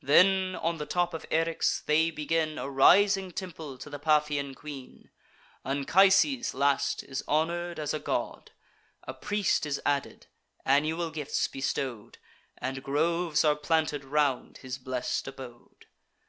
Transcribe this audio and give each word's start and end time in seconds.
Then, 0.00 0.54
on 0.54 0.78
the 0.78 0.86
top 0.86 1.12
of 1.12 1.26
Eryx, 1.28 1.80
they 1.84 2.12
begin 2.12 2.56
A 2.56 2.70
rising 2.70 3.32
temple 3.32 3.76
to 3.78 3.90
the 3.90 3.98
Paphian 3.98 4.54
queen. 4.54 5.10
Anchises, 5.64 6.54
last, 6.54 7.02
is 7.02 7.24
honour'd 7.26 7.80
as 7.80 7.92
a 7.92 7.98
god; 7.98 8.52
A 9.08 9.12
priest 9.12 9.66
is 9.66 9.80
added, 9.84 10.28
annual 10.64 11.10
gifts 11.10 11.48
bestow'd, 11.48 12.18
And 12.58 12.84
groves 12.84 13.44
are 13.44 13.56
planted 13.56 14.04
round 14.04 14.58
his 14.58 14.78
blest 14.78 15.26
abode. 15.26 15.86